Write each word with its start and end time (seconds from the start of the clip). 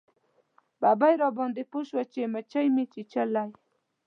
ببۍ 0.81 1.13
راباندې 1.23 1.63
پوه 1.71 1.83
شوه 1.89 2.03
چې 2.13 2.31
موچۍ 2.33 2.67
مې 2.75 2.83
چیچلی. 2.93 3.45